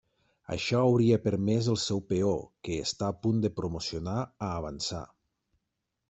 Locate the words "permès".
1.25-1.67